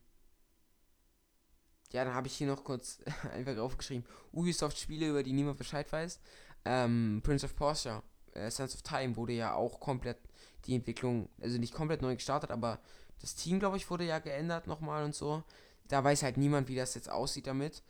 [1.95, 2.99] ja, dann habe ich hier noch kurz
[3.34, 4.05] einfach aufgeschrieben.
[4.34, 6.19] Ubisoft-Spiele, über die niemand Bescheid weiß.
[6.65, 8.03] Ähm, Prince of Persia,
[8.34, 10.17] äh, Sense of Time wurde ja auch komplett
[10.65, 12.79] die Entwicklung, also nicht komplett neu gestartet, aber
[13.21, 15.43] das Team, glaube ich, wurde ja geändert nochmal und so.
[15.88, 17.81] Da weiß halt niemand, wie das jetzt aussieht damit.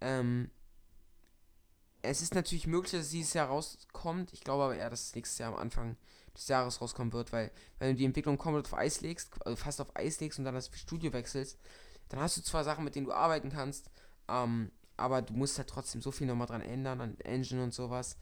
[0.00, 0.50] Ähm,
[2.00, 4.32] es ist natürlich möglich, dass es dieses Jahr rauskommt.
[4.32, 5.96] Ich glaube aber eher, dass es nächstes Jahr am Anfang
[6.34, 9.80] des Jahres rauskommen wird, weil wenn du die Entwicklung komplett auf Eis legst, also fast
[9.80, 11.58] auf Eis legst und dann das Studio wechselst,
[12.08, 13.90] dann hast du zwar Sachen, mit denen du arbeiten kannst,
[14.28, 18.16] ähm, aber du musst halt trotzdem so viel nochmal dran ändern, an Engine und sowas.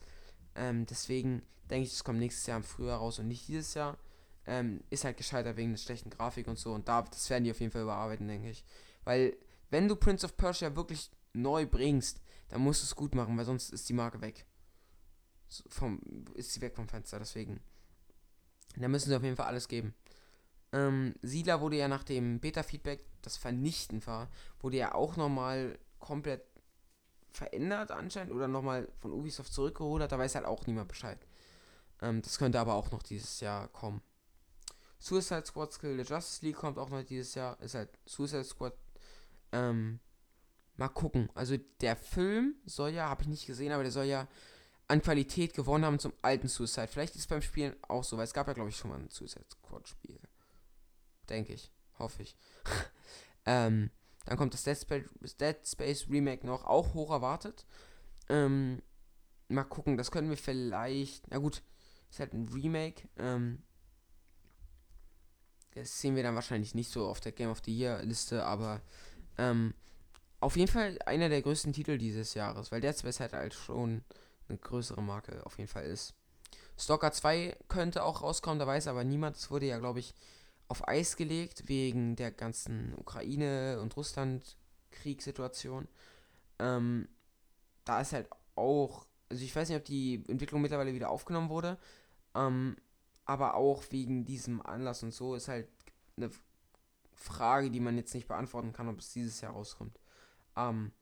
[0.55, 3.97] Ähm, deswegen denke ich, es kommt nächstes Jahr im Frühjahr raus und nicht dieses Jahr.
[4.45, 6.73] Ähm, ist halt gescheitert wegen der schlechten Grafik und so.
[6.73, 8.65] Und da, das werden die auf jeden Fall überarbeiten, denke ich.
[9.03, 9.37] Weil,
[9.69, 13.45] wenn du Prince of Persia wirklich neu bringst, dann musst du es gut machen, weil
[13.45, 14.45] sonst ist die Marke weg.
[15.47, 16.01] So vom,
[16.33, 17.61] ist sie weg vom Fenster, deswegen.
[18.75, 19.93] Da müssen sie auf jeden Fall alles geben.
[20.73, 24.29] Ähm, Siedler wurde ja nach dem Beta-Feedback, das vernichtend war,
[24.59, 26.43] wurde ja auch nochmal komplett
[27.31, 30.11] verändert anscheinend oder nochmal von Ubisoft zurückgerudert.
[30.11, 31.19] Da weiß halt auch niemand Bescheid.
[32.01, 34.01] Ähm, das könnte aber auch noch dieses Jahr kommen.
[34.99, 37.59] Suicide Squad Skill the Justice League kommt auch noch dieses Jahr.
[37.61, 38.73] Ist halt Suicide Squad.
[39.51, 39.99] Ähm,
[40.77, 41.29] mal gucken.
[41.33, 44.27] Also der Film soll ja, habe ich nicht gesehen, aber der soll ja
[44.87, 46.87] an Qualität gewonnen haben zum alten Suicide.
[46.87, 48.99] Vielleicht ist es beim Spielen auch so, weil es gab ja, glaube ich, schon mal
[48.99, 50.19] ein Suicide Squad Spiel.
[51.31, 51.71] Denke ich.
[51.97, 52.35] Hoffe ich.
[53.45, 53.89] ähm,
[54.25, 55.05] dann kommt das Dead Space,
[55.39, 57.65] Dead Space Remake noch, auch hoch erwartet.
[58.29, 58.81] Ähm,
[59.47, 61.29] mal gucken, das können wir vielleicht.
[61.31, 61.63] Na gut,
[62.09, 63.07] ist halt ein Remake.
[63.17, 63.63] Ähm,
[65.73, 68.81] das sehen wir dann wahrscheinlich nicht so auf der Game of the Year Liste, aber
[69.37, 69.73] ähm,
[70.41, 74.03] auf jeden Fall einer der größten Titel dieses Jahres, weil Dead Space halt, halt schon
[74.49, 76.13] eine größere Marke auf jeden Fall ist.
[76.77, 79.37] Stalker 2 könnte auch rauskommen, da weiß aber niemand.
[79.37, 80.13] Es wurde ja, glaube ich,
[80.71, 85.89] auf Eis gelegt wegen der ganzen Ukraine- und Russland-Kriegssituation.
[86.59, 87.09] Ähm,
[87.83, 91.77] da ist halt auch, also ich weiß nicht, ob die Entwicklung mittlerweile wieder aufgenommen wurde,
[92.35, 92.77] ähm,
[93.25, 95.67] aber auch wegen diesem Anlass und so ist halt
[96.15, 96.31] eine
[97.15, 99.99] Frage, die man jetzt nicht beantworten kann, ob es dieses Jahr rauskommt.
[100.55, 100.93] Ähm,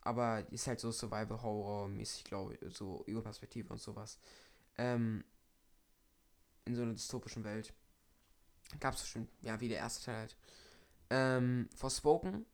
[0.00, 4.18] aber ist halt so Survival-Horror-mäßig, glaube ich, so Überperspektive und sowas.
[4.78, 5.22] Ähm,
[6.64, 7.72] in so einer dystopischen Welt.
[8.80, 10.36] Gab es schon, ja, wie der erste Teil halt.
[11.10, 12.46] Ähm, Forspoken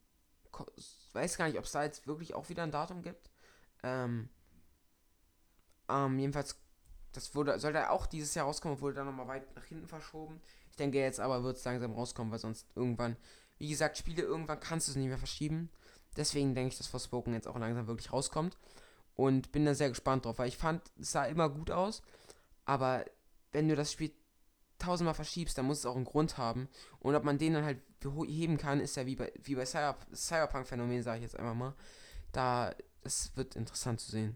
[1.13, 3.29] weiß gar nicht, ob es da jetzt wirklich auch wieder ein Datum gibt.
[3.83, 4.29] Ähm,
[5.89, 6.55] ähm, jedenfalls,
[7.11, 10.41] das wurde, sollte auch dieses Jahr rauskommen, wurde dann nochmal weit nach hinten verschoben.
[10.71, 13.17] Ich denke jetzt aber wird es langsam rauskommen, weil sonst irgendwann,
[13.57, 15.69] wie gesagt, Spiele irgendwann kannst du es nicht mehr verschieben.
[16.15, 18.57] Deswegen denke ich, dass Forspoken jetzt auch langsam wirklich rauskommt.
[19.15, 22.01] Und bin da sehr gespannt drauf, weil ich fand, es sah immer gut aus.
[22.63, 23.03] Aber
[23.51, 24.13] wenn du das Spiel
[24.79, 26.69] tausendmal verschiebst, dann muss es auch einen Grund haben.
[26.99, 27.81] Und ob man den dann halt
[28.27, 31.75] heben kann, ist ja wie bei, wie bei Cyber, Cyberpunk-Phänomen, sage ich jetzt einfach mal.
[32.31, 34.35] Da, das wird interessant zu sehen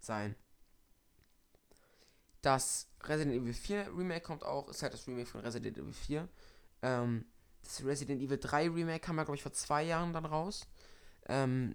[0.00, 0.34] sein.
[2.42, 6.28] Das Resident Evil 4 Remake kommt auch, ist halt das Remake von Resident Evil 4.
[6.82, 7.26] Ähm,
[7.62, 10.66] das Resident Evil 3 Remake kam ja, glaube ich, vor zwei Jahren dann raus.
[11.28, 11.74] Ähm,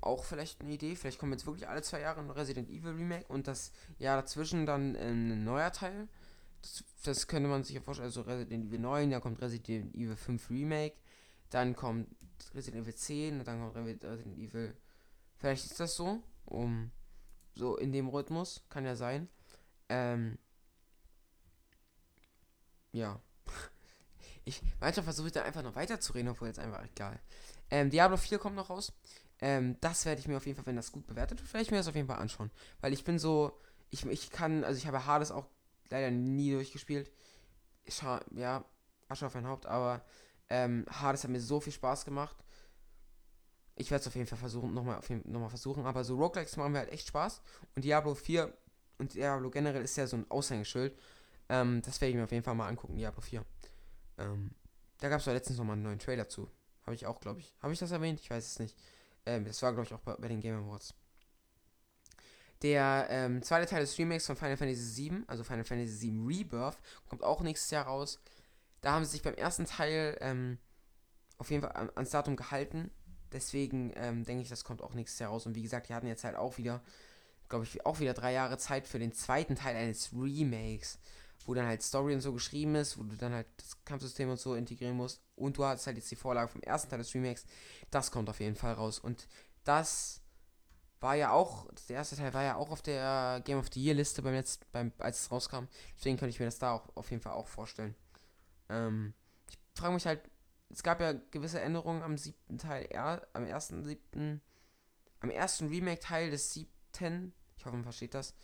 [0.00, 0.94] auch vielleicht eine Idee.
[0.94, 4.66] Vielleicht kommen jetzt wirklich alle zwei Jahre ein Resident Evil Remake und das Jahr dazwischen
[4.66, 6.08] dann ein neuer Teil.
[6.64, 8.06] Das, das könnte man sich ja vorstellen.
[8.06, 10.96] Also Resident Evil 9, dann kommt Resident Evil 5 Remake,
[11.50, 12.08] dann kommt
[12.54, 14.74] Resident Evil 10 und dann kommt Resident Evil.
[15.36, 16.22] Vielleicht ist das so.
[16.46, 16.90] Um,
[17.54, 18.64] so in dem Rhythmus.
[18.70, 19.28] Kann ja sein.
[19.88, 20.38] Ähm,
[22.92, 23.20] ja.
[24.46, 27.18] Ich, manchmal versuche ich dann einfach noch weiterzureden, obwohl jetzt einfach egal.
[27.70, 28.92] Ähm, Diablo 4 kommt noch raus.
[29.40, 31.70] Ähm, das werde ich mir auf jeden Fall, wenn das gut bewertet wird, werde ich
[31.70, 32.50] mir das auf jeden Fall anschauen.
[32.82, 35.46] Weil ich bin so, ich, ich kann, also ich habe Hades auch
[35.94, 37.10] leider nie durchgespielt.
[37.88, 38.64] Scha ja,
[39.08, 40.04] Asche auf mein Haupt, aber
[40.50, 42.36] ähm, Hades hat mir so viel Spaß gemacht.
[43.76, 45.86] Ich werde es auf jeden Fall versuchen, nochmal noch versuchen.
[45.86, 47.42] Aber so Roguelikes machen mir halt echt Spaß.
[47.74, 48.52] Und Diablo 4
[48.98, 50.96] und Diablo generell ist ja so ein Aushängeschild.
[51.48, 53.44] Ähm, das werde ich mir auf jeden Fall mal angucken, Diablo 4.
[54.18, 54.52] Ähm,
[54.98, 56.48] da gab es ja letztens nochmal einen neuen Trailer zu.
[56.84, 57.54] Habe ich auch, glaube ich.
[57.60, 58.20] Habe ich das erwähnt?
[58.20, 58.76] Ich weiß es nicht.
[59.26, 60.94] Ähm, das war, glaube ich, auch bei, bei, den Game Awards.
[62.64, 66.78] Der ähm, zweite Teil des Remakes von Final Fantasy VII, also Final Fantasy VII Rebirth,
[67.06, 68.20] kommt auch nächstes Jahr raus.
[68.80, 70.58] Da haben sie sich beim ersten Teil ähm,
[71.38, 72.90] auf jeden Fall an, ans Datum gehalten.
[73.32, 75.46] Deswegen ähm, denke ich, das kommt auch nächstes Jahr raus.
[75.46, 76.82] Und wie gesagt, die hatten jetzt halt auch wieder,
[77.48, 80.98] glaube ich, auch wieder drei Jahre Zeit für den zweiten Teil eines Remakes
[81.46, 84.38] wo dann halt Story und so geschrieben ist, wo du dann halt das Kampfsystem und
[84.38, 85.20] so integrieren musst.
[85.36, 87.44] Und du hast halt jetzt die Vorlage vom ersten Teil des Remakes.
[87.90, 88.98] Das kommt auf jeden Fall raus.
[88.98, 89.28] Und
[89.64, 90.22] das
[91.04, 93.94] war ja auch, der erste Teil war ja auch auf der Game of the Year
[93.94, 95.66] Liste beim letzten, beim, als es rauskam.
[95.98, 97.94] Deswegen könnte ich mir das da auch auf jeden Fall auch vorstellen.
[98.70, 99.12] Ähm,
[99.48, 100.22] ich frage mich halt,
[100.70, 104.40] es gab ja gewisse Änderungen am siebten Teil, er, am ersten siebten,
[105.20, 108.34] am ersten Remake-Teil des siebten, ich hoffe man versteht das,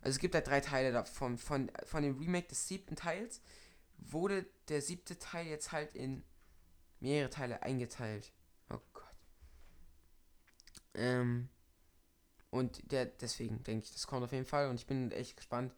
[0.00, 1.36] also es gibt halt drei Teile davon.
[1.38, 3.42] Von, von dem Remake des siebten Teils
[3.98, 6.22] wurde der siebte Teil jetzt halt in
[7.00, 8.32] mehrere Teile eingeteilt.
[8.70, 9.16] Oh Gott.
[10.94, 11.48] Ähm,
[12.56, 14.68] und der, deswegen denke ich, das kommt auf jeden Fall.
[14.68, 15.74] Und ich bin echt gespannt,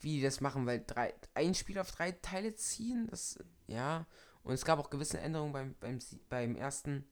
[0.00, 4.06] wie die das machen, weil drei, ein Spiel auf drei Teile ziehen, das, ja.
[4.42, 7.06] Und es gab auch gewisse Änderungen beim, beim, beim ersten.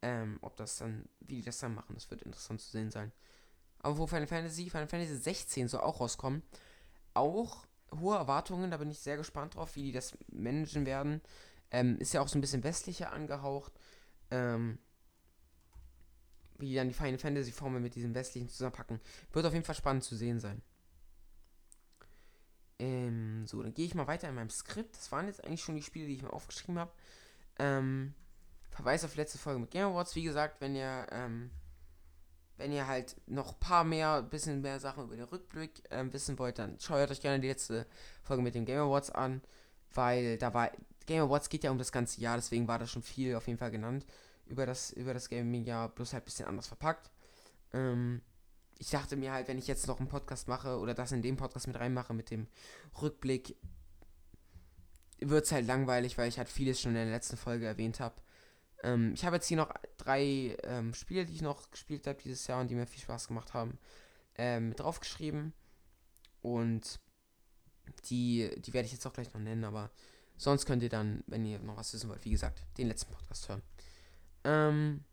[0.00, 3.12] Ähm, ob das dann, wie die das dann machen, das wird interessant zu sehen sein.
[3.80, 6.42] Aber wo Final Fantasy, Final Fantasy 16 soll auch rauskommen.
[7.14, 7.66] Auch
[8.00, 11.20] hohe Erwartungen, da bin ich sehr gespannt drauf, wie die das managen werden.
[11.70, 13.72] Ähm, ist ja auch so ein bisschen westlicher angehaucht.
[14.30, 14.78] Ähm,
[16.58, 19.00] wie dann die Final Fantasy Formel mit diesem westlichen zusammenpacken.
[19.32, 20.62] Wird auf jeden Fall spannend zu sehen sein.
[22.78, 24.96] Ähm, so, dann gehe ich mal weiter in meinem Skript.
[24.96, 26.92] Das waren jetzt eigentlich schon die Spiele, die ich mir aufgeschrieben habe.
[27.58, 28.14] Ähm,
[28.70, 30.14] Verweis auf letzte Folge mit Game Awards.
[30.14, 31.50] Wie gesagt, wenn ihr ähm,
[32.58, 36.38] wenn ihr halt noch ein paar mehr, bisschen mehr Sachen über den Rückblick ähm, wissen
[36.38, 37.86] wollt, dann schaut euch gerne die letzte
[38.22, 39.40] Folge mit dem Game Awards an,
[39.94, 40.70] weil da war,
[41.06, 43.58] Game Awards geht ja um das ganze Jahr, deswegen war da schon viel auf jeden
[43.58, 44.04] Fall genannt
[44.48, 47.10] über das, über das Gaming-Jahr, bloß halt ein bisschen anders verpackt.
[47.72, 48.22] Ähm,
[48.78, 51.36] ich dachte mir halt, wenn ich jetzt noch einen Podcast mache oder das in dem
[51.36, 52.46] Podcast mit reinmache mit dem
[53.00, 53.56] Rückblick,
[55.20, 58.14] wird es halt langweilig, weil ich halt vieles schon in der letzten Folge erwähnt habe.
[58.82, 62.46] Ähm, ich habe jetzt hier noch drei ähm, Spiele, die ich noch gespielt habe dieses
[62.46, 63.78] Jahr und die mir viel Spaß gemacht haben,
[64.36, 65.52] ähm, mit draufgeschrieben.
[66.40, 67.00] Und
[68.04, 69.90] die, die werde ich jetzt auch gleich noch nennen, aber
[70.36, 73.48] sonst könnt ihr dann, wenn ihr noch was wissen wollt, wie gesagt, den letzten Podcast
[73.48, 73.62] hören.
[74.44, 75.04] Ähm,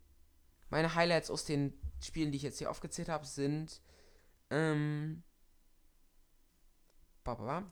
[0.70, 3.82] meine Highlights aus den Spielen, die ich jetzt hier aufgezählt habe, sind
[4.50, 5.24] ähm,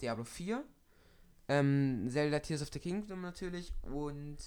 [0.02, 0.63] Diablo 4,
[1.48, 4.38] ähm, Zelda Tears of the Kingdom natürlich und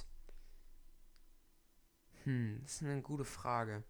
[2.24, 3.84] hm, das ist eine gute Frage.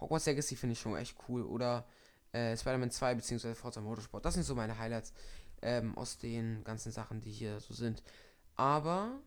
[0.00, 1.42] Hogwarts Legacy finde ich schon echt cool.
[1.44, 1.86] Oder
[2.32, 3.54] äh, Spider-Man 2 bzw.
[3.54, 4.24] Forza Motorsport.
[4.24, 5.12] Das sind so meine Highlights
[5.62, 8.02] ähm, aus den ganzen Sachen, die hier so sind.
[8.56, 9.20] Aber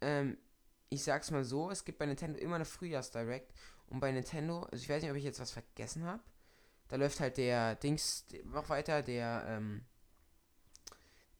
[0.00, 0.36] ähm,
[0.88, 3.52] ich sag's mal so, es gibt bei Nintendo immer eine Frühjahrs-Direct.
[3.88, 6.22] Und bei Nintendo, also ich weiß nicht, ob ich jetzt was vergessen habe.
[6.88, 9.84] Da läuft halt der Dings noch weiter, der, ähm,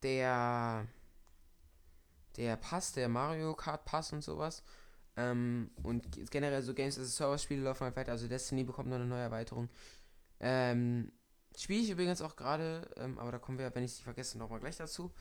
[0.02, 0.86] der,
[2.36, 4.62] der Pass, der Mario Kart Pass und sowas.
[5.16, 8.12] Ähm, und generell so Games as a Service Spiele laufen halt weiter.
[8.12, 9.68] Also Destiny bekommt noch eine neue Erweiterung.
[10.40, 11.12] Ähm,
[11.56, 14.60] Spiele ich übrigens auch gerade, ähm, aber da kommen wir, wenn ich sie vergesse, nochmal
[14.60, 15.12] gleich dazu.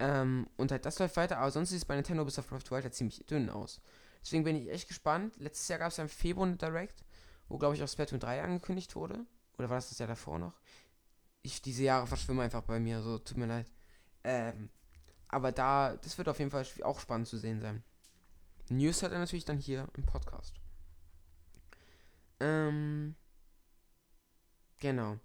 [0.00, 2.58] Ähm, und halt das läuft weiter, aber sonst sieht es bei Nintendo bis auf Breath
[2.58, 3.80] of the Wild halt ziemlich dünn aus.
[4.22, 5.36] Deswegen bin ich echt gespannt.
[5.38, 7.04] Letztes Jahr gab es ja im Februar Direct,
[7.48, 9.26] wo glaube ich auch Splatoon 3 angekündigt wurde.
[9.58, 10.60] Oder war das das Jahr davor noch?
[11.42, 13.66] Ich, diese Jahre verschwimmen einfach bei mir, so tut mir leid.
[14.24, 14.70] Ähm,
[15.28, 17.82] aber da, das wird auf jeden Fall auch spannend zu sehen sein.
[18.70, 20.54] News hat er natürlich dann hier im Podcast.
[22.40, 23.14] Ähm,
[24.78, 25.18] genau.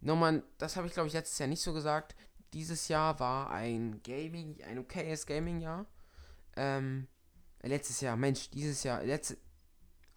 [0.00, 2.16] Nochmal, das habe ich glaube ich letztes Jahr nicht so gesagt.
[2.52, 5.86] Dieses Jahr war ein Gaming, ein okayes Gaming-Jahr.
[6.56, 7.08] Ähm,
[7.62, 9.38] letztes Jahr, Mensch, dieses Jahr, letzte.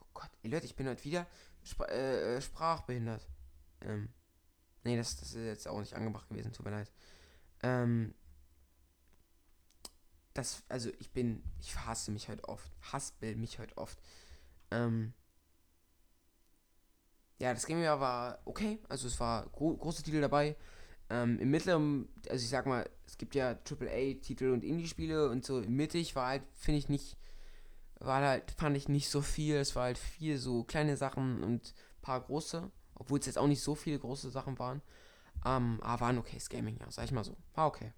[0.02, 1.28] Oh Gott, ey Leute, ich bin heute wieder
[1.64, 3.28] Spr äh, sprachbehindert.
[3.82, 4.10] Ähm,
[4.84, 6.92] nee, das, das ist jetzt auch nicht angebracht gewesen, tut mir leid.
[7.64, 8.14] Ähm,
[10.34, 13.98] das, also ich bin, ich hasse mich heute oft, haspel mich heute oft.
[14.72, 15.14] Ähm,
[17.40, 20.56] ja, das Game war okay, also es war gro große Titel dabei.
[21.10, 25.62] Ähm, Im mittleren, also ich sag mal, es gibt ja AAA-Titel und Indie-Spiele und so
[25.62, 27.18] mittig war halt, finde ich nicht,
[28.00, 29.56] war halt, fand ich nicht so viel.
[29.56, 33.62] Es war halt viel so kleine Sachen und paar große, obwohl es jetzt auch nicht
[33.62, 34.82] so viele große Sachen waren.
[35.46, 37.36] Ähm, aber war ein okayes Gaming, ja, sag ich mal so.
[37.54, 37.94] War okay.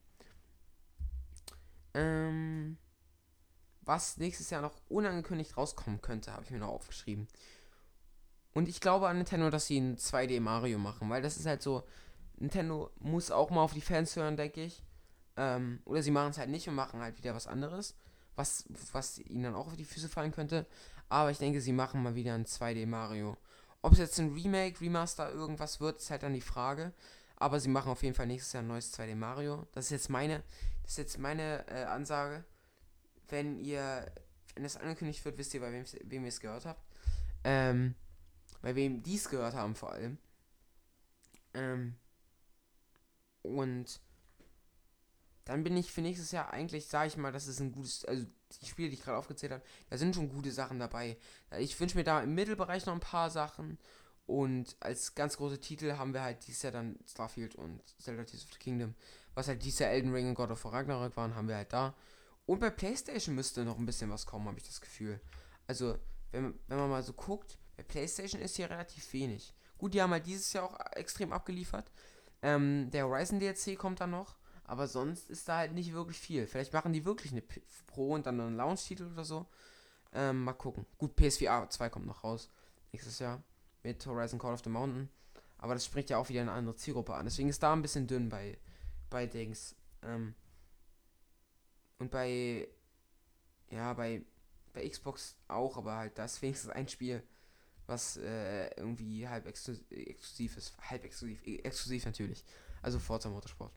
[1.93, 2.78] Ähm,
[3.82, 7.28] was nächstes Jahr noch unangekündigt rauskommen könnte, habe ich mir noch aufgeschrieben.
[8.54, 11.62] Und ich glaube an Nintendo, dass sie ein 2D Mario machen, weil das ist halt
[11.62, 11.84] so,
[12.38, 14.84] Nintendo muss auch mal auf die Fans hören, denke ich.
[15.36, 17.95] Ähm, oder sie machen es halt nicht und machen halt wieder was anderes,
[18.36, 20.65] was, was ihnen dann auch auf die Füße fallen könnte.
[21.10, 23.38] Aber ich denke, sie machen mal wieder ein 2D Mario.
[23.82, 26.93] Ob es jetzt ein Remake, Remaster, irgendwas wird, ist halt dann die Frage.
[27.38, 29.67] Aber sie machen auf jeden Fall nächstes Jahr ein neues 2D Mario.
[29.71, 30.43] Das ist jetzt meine,
[30.82, 32.43] das ist jetzt meine äh, Ansage.
[33.30, 34.12] Wenn ihr,
[34.56, 36.82] wenn es angekündigt wird, wisst ihr, bei wem, wem ihr es gehört habt.
[37.43, 37.95] Ähm,
[38.62, 40.17] bei wem die es gehört haben vor allem.
[41.54, 41.95] Ähm,
[43.47, 43.99] und
[45.45, 48.25] dann bin ich für nächstes Jahr eigentlich, sage ich mal, das ist ein gutes, also
[48.62, 51.17] die Spiele, die ich gerade aufgezählt habe, da sind schon gute Sachen dabei.
[51.57, 53.77] Ich wünsche mir da im Mittelbereich noch ein paar Sachen.
[54.25, 58.43] Und als ganz große Titel haben wir halt dieses Jahr dann Starfield und Zelda Tears
[58.43, 58.93] of the Kingdom.
[59.36, 61.71] Was halt dieses Jahr Elden Ring und God of War Ragnarok waren, haben wir halt
[61.71, 61.95] da.
[62.45, 65.21] Und bei PlayStation müsste noch ein bisschen was kommen, habe ich das Gefühl.
[65.65, 65.97] Also,
[66.31, 69.53] wenn, wenn man mal so guckt, bei PlayStation ist hier relativ wenig.
[69.77, 71.89] Gut, die haben halt dieses Jahr auch extrem abgeliefert.
[72.41, 74.36] Ähm, der Horizon DLC kommt dann noch.
[74.63, 76.45] Aber sonst ist da halt nicht wirklich viel.
[76.45, 77.41] Vielleicht machen die wirklich eine
[77.88, 79.47] Pro und dann einen Launch-Titel oder so.
[80.13, 80.86] Ähm, mal gucken.
[80.97, 82.52] Gut, PSVR 2 kommt noch raus.
[82.91, 83.41] Nächstes Jahr.
[83.84, 85.10] Mit Horizon Call of the Mountain.
[85.58, 87.26] Aber das spricht ja auch wieder eine andere Zielgruppe an.
[87.26, 88.58] Deswegen ist da ein bisschen dünn bei,
[89.10, 89.76] bei Dings.
[90.04, 90.36] Ähm,
[92.00, 92.67] und bei.
[93.69, 94.23] Ja, bei,
[94.73, 97.21] bei Xbox auch, aber halt das wenigstens ein Spiel,
[97.88, 100.78] was äh, irgendwie halb exklusiv ist.
[100.89, 102.43] Halb exklusiv, exklusiv natürlich.
[102.82, 103.73] Also Forza Motorsport.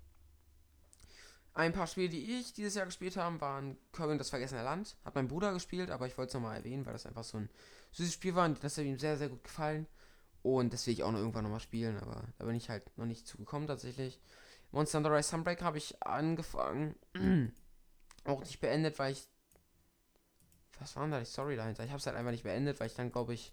[1.53, 4.97] Ein paar Spiele, die ich dieses Jahr gespielt habe, waren Kirby und das Vergessene Land.
[5.05, 7.49] Hat mein Bruder gespielt, aber ich wollte es nochmal erwähnen, weil das einfach so ein
[7.93, 9.87] süßes Spiel war und das hat ihm sehr, sehr gut gefallen.
[10.43, 13.05] Und das will ich auch noch irgendwann nochmal spielen, aber da bin ich halt noch
[13.05, 14.21] nicht zugekommen tatsächlich.
[14.71, 16.95] Monster Hunter Rise Sunbreak habe ich angefangen.
[18.25, 19.29] auch nicht beendet, weil ich.
[20.79, 21.85] Was war denn da die Story dahinter?
[21.85, 23.53] Ich habe es halt einfach nicht beendet, weil ich dann, glaube ich,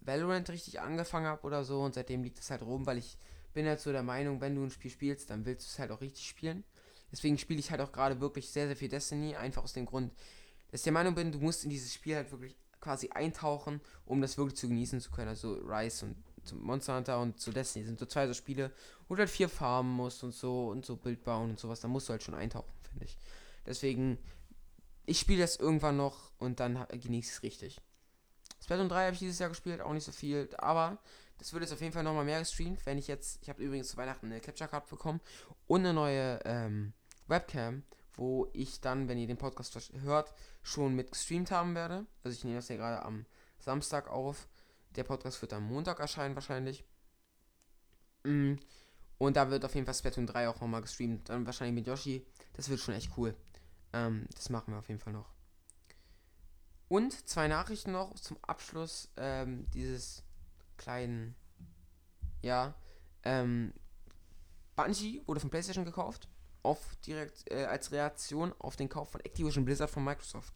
[0.00, 3.16] Valorant richtig angefangen habe oder so und seitdem liegt es halt rum, weil ich
[3.52, 5.90] bin halt so der Meinung, wenn du ein Spiel spielst, dann willst du es halt
[5.90, 6.64] auch richtig spielen.
[7.12, 10.12] Deswegen spiele ich halt auch gerade wirklich sehr, sehr viel Destiny, einfach aus dem Grund,
[10.70, 14.20] dass ich der Meinung bin, du musst in dieses Spiel halt wirklich quasi eintauchen, um
[14.20, 15.28] das wirklich zu genießen zu können.
[15.28, 16.16] Also Rise und
[16.62, 18.72] Monster Hunter und so Destiny sind so zwei so Spiele,
[19.08, 21.80] wo du halt vier farmen musst und so und so Bild bauen und sowas.
[21.80, 23.18] Da musst du halt schon eintauchen, finde ich.
[23.66, 24.18] Deswegen,
[25.04, 27.80] ich spiele das irgendwann noch und dann genieße ich es richtig.
[28.62, 30.98] Splatoon 3 habe ich dieses Jahr gespielt, auch nicht so viel, aber
[31.38, 33.88] das wird jetzt auf jeden Fall nochmal mehr gestreamt, wenn ich jetzt, ich habe übrigens
[33.88, 35.20] zu Weihnachten eine Capture Card bekommen
[35.66, 36.92] und eine neue ähm,
[37.28, 37.82] Webcam,
[38.14, 42.06] wo ich dann, wenn ihr den Podcast hört, schon mit gestreamt haben werde.
[42.22, 43.24] Also ich nehme das ja gerade am
[43.58, 44.48] Samstag auf.
[44.96, 46.84] Der Podcast wird am Montag erscheinen wahrscheinlich.
[48.24, 48.56] Mm.
[49.16, 51.28] Und da wird auf jeden Fall Splatoon 3 auch nochmal gestreamt.
[51.28, 52.26] Dann wahrscheinlich mit Yoshi.
[52.54, 53.34] Das wird schon echt cool.
[53.92, 55.39] Ähm, das machen wir auf jeden Fall noch.
[56.90, 60.24] Und zwei Nachrichten noch zum Abschluss ähm, dieses
[60.76, 61.36] kleinen,
[62.42, 62.74] ja,
[63.22, 63.72] ähm,
[64.74, 66.28] Bungie wurde von PlayStation gekauft,
[66.64, 70.52] auf direkt äh, als Reaktion auf den Kauf von Activision Blizzard von Microsoft.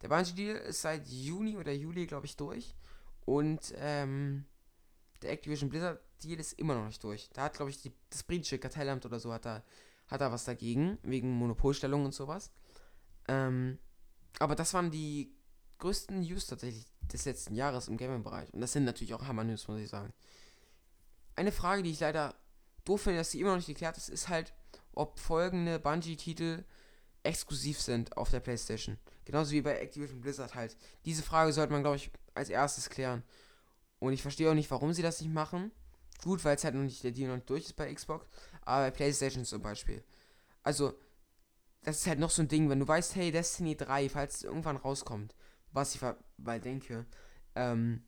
[0.00, 2.74] Der Bungie-Deal ist seit Juni oder Juli, glaube ich, durch.
[3.26, 4.46] Und ähm,
[5.20, 7.28] der Activision Blizzard-Deal ist immer noch nicht durch.
[7.34, 9.62] Da hat, glaube ich, die, das britische Kartellamt oder so hat da,
[10.06, 12.50] hat da was dagegen, wegen Monopolstellung und sowas.
[13.28, 13.78] Ähm,
[14.38, 15.34] aber das waren die
[15.78, 18.52] größten News tatsächlich des letzten Jahres im Gaming-Bereich.
[18.52, 20.12] Und das sind natürlich auch Hammer-News, muss ich sagen.
[21.34, 22.34] Eine Frage, die ich leider
[22.84, 24.54] doof finde, dass sie immer noch nicht geklärt ist, ist halt,
[24.92, 26.64] ob folgende Bungie-Titel
[27.22, 28.98] exklusiv sind auf der PlayStation.
[29.24, 30.76] Genauso wie bei Activision Blizzard halt.
[31.04, 33.22] Diese Frage sollte man, glaube ich, als erstes klären.
[33.98, 35.72] Und ich verstehe auch nicht, warum sie das nicht machen.
[36.22, 38.26] Gut, weil es halt noch nicht der Deal noch durch ist bei Xbox,
[38.62, 40.02] aber bei PlayStation zum Beispiel.
[40.62, 40.94] Also,
[41.86, 44.42] das ist halt noch so ein Ding, wenn du weißt, hey, Destiny 3, falls es
[44.42, 45.36] irgendwann rauskommt,
[45.70, 46.00] was ich
[46.36, 47.06] weil denke,
[47.54, 48.02] ähm,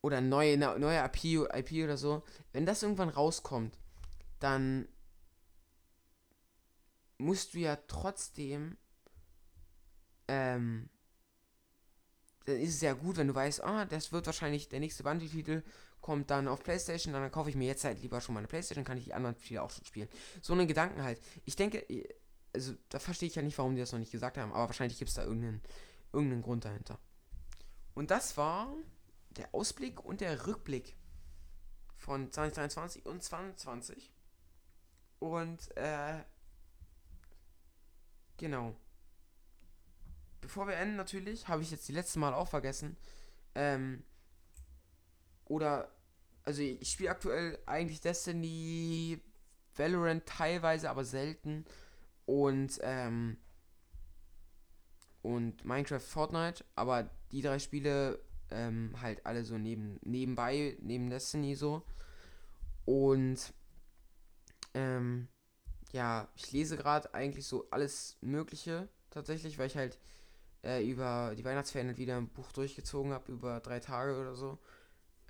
[0.00, 3.76] oder neue, neue IP, IP oder so, wenn das irgendwann rauskommt,
[4.38, 4.86] dann
[7.18, 8.76] musst du ja trotzdem,
[10.28, 10.88] ähm,
[12.44, 15.64] dann ist es ja gut, wenn du weißt, ah, das wird wahrscheinlich der nächste Bungee-Titel,
[16.08, 18.82] kommt dann auf Playstation, dann kaufe ich mir jetzt halt lieber schon mal eine Playstation,
[18.82, 20.08] kann ich die anderen Spiele auch schon spielen.
[20.40, 21.20] So einen Gedanken halt.
[21.44, 21.84] Ich denke,
[22.54, 24.98] also da verstehe ich ja nicht, warum die das noch nicht gesagt haben, aber wahrscheinlich
[24.98, 25.60] gibt es da irgendeinen,
[26.14, 26.98] irgendeinen Grund dahinter.
[27.92, 28.74] Und das war
[29.36, 30.96] der Ausblick und der Rückblick
[31.98, 34.10] von 2023 und 2022.
[35.18, 36.20] Und, äh,
[38.38, 38.74] genau.
[40.40, 42.96] Bevor wir enden, natürlich, habe ich jetzt die letzte Mal auch vergessen,
[43.54, 44.02] ähm,
[45.48, 45.90] oder,
[46.44, 49.20] also ich spiele aktuell eigentlich Destiny,
[49.76, 51.64] Valorant teilweise, aber selten.
[52.26, 53.38] Und, ähm,
[55.22, 58.18] und Minecraft, Fortnite, aber die drei Spiele
[58.50, 61.82] ähm, halt alle so neben, nebenbei, neben Destiny so.
[62.84, 63.52] Und
[64.74, 65.28] ähm,
[65.92, 69.98] ja, ich lese gerade eigentlich so alles Mögliche tatsächlich, weil ich halt
[70.64, 74.58] äh, über die Weihnachtsferien halt wieder ein Buch durchgezogen habe, über drei Tage oder so.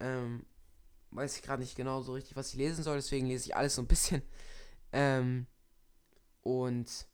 [0.01, 0.47] Ähm,
[1.11, 3.75] weiß ich gerade nicht genau so richtig, was ich lesen soll, deswegen lese ich alles
[3.75, 4.23] so ein bisschen.
[4.93, 5.47] Ähm,
[6.43, 7.07] und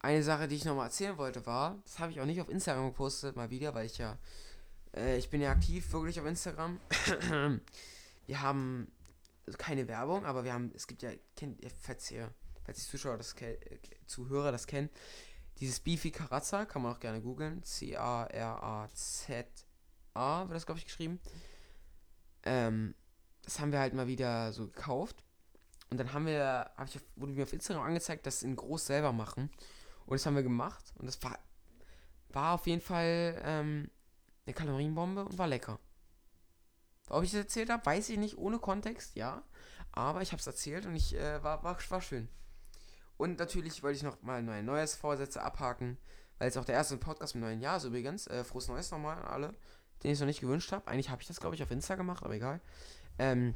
[0.00, 2.86] eine Sache, die ich nochmal erzählen wollte, war, das habe ich auch nicht auf Instagram
[2.86, 4.16] gepostet, mal wieder, weil ich ja,
[4.94, 6.78] äh, ich bin ja aktiv wirklich auf Instagram.
[8.26, 8.90] wir haben
[9.46, 12.30] also keine Werbung, aber wir haben, es gibt ja, kennt falls ihr,
[12.64, 13.56] falls die Zuschauer das äh,
[14.06, 14.90] Zuhörer das kennen,
[15.58, 18.28] dieses Beefy Carazza, kann man auch gerne googeln, C-A-R-A-Z-A,
[20.48, 21.18] wird das glaube ich geschrieben.
[22.44, 22.94] Ähm,
[23.42, 25.24] das haben wir halt mal wieder so gekauft.
[25.90, 28.86] Und dann haben wir, hab ich, wurde mir auf Instagram angezeigt, dass sie in groß
[28.86, 29.50] selber machen.
[30.06, 30.92] Und das haben wir gemacht.
[30.96, 31.38] Und das war,
[32.28, 33.90] war auf jeden Fall ähm,
[34.46, 35.78] eine Kalorienbombe und war lecker.
[37.08, 39.42] Ob ich das erzählt habe, weiß ich nicht, ohne Kontext, ja.
[39.92, 42.28] Aber ich habe es erzählt und ich äh, war, war, war schön.
[43.16, 45.96] Und natürlich wollte ich noch mal neue neues Vorsätze abhaken,
[46.38, 48.26] weil es auch der erste Podcast im neuen Jahr ist übrigens.
[48.26, 49.54] Äh, frohes Neues nochmal an alle
[50.02, 50.88] den ich noch nicht gewünscht habe.
[50.88, 52.60] Eigentlich habe ich das, glaube ich, auf Insta gemacht, aber egal.
[53.18, 53.54] Ähm,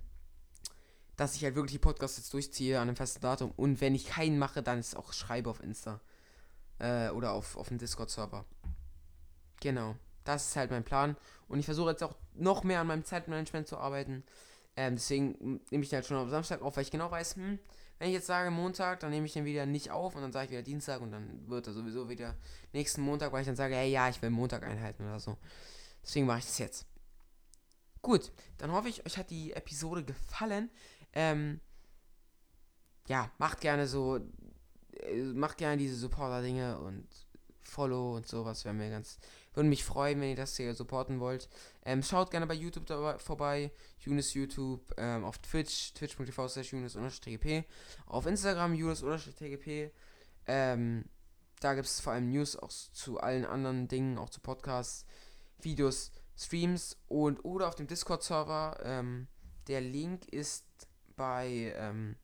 [1.16, 3.52] dass ich halt wirklich die Podcasts jetzt durchziehe an einem festen Datum.
[3.56, 6.00] Und wenn ich keinen mache, dann ist auch schreibe auf Insta.
[6.78, 8.44] Äh, oder auf, auf dem Discord-Server.
[9.60, 9.96] Genau.
[10.24, 11.16] Das ist halt mein Plan.
[11.48, 14.24] Und ich versuche jetzt auch noch mehr an meinem Zeitmanagement zu arbeiten.
[14.76, 17.58] Ähm, deswegen nehme ich den halt schon am Samstag auf, weil ich genau weiß, hm,
[17.98, 20.46] wenn ich jetzt sage Montag, dann nehme ich den wieder nicht auf und dann sage
[20.46, 22.34] ich wieder Dienstag und dann wird er sowieso wieder
[22.72, 25.36] nächsten Montag, weil ich dann sage, hey, ja, ich will Montag einhalten oder so.
[26.02, 26.86] Deswegen mache ich das jetzt.
[28.02, 30.70] Gut, dann hoffe ich, euch hat die Episode gefallen.
[31.12, 31.60] Ähm,
[33.06, 34.18] ja, macht gerne so,
[34.96, 37.06] äh, macht gerne diese Supporter-Dinge und
[37.62, 38.64] Follow und sowas.
[38.64, 39.18] Wäre mir ganz,
[39.54, 41.48] würde mich freuen, wenn ihr das hier supporten wollt.
[41.84, 43.72] Ähm, schaut gerne bei YouTube dabei, vorbei.
[44.00, 47.64] Yunus YouTube, ähm, auf Twitch, twitch.tv slash Yunus-tgp.
[48.06, 49.92] Auf Instagram Yunus-tgp.
[50.46, 51.04] Ähm,
[51.60, 55.06] da gibt es vor allem News auch zu allen anderen Dingen, auch zu Podcasts.
[55.64, 58.80] Videos, Streams und oder auf dem Discord-Server.
[58.82, 59.28] Ähm,
[59.68, 60.66] der Link ist
[61.16, 62.16] bei, ähm,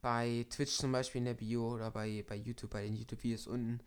[0.00, 3.80] bei Twitch zum Beispiel in der Bio oder bei, bei YouTube, bei den YouTube-Videos unten.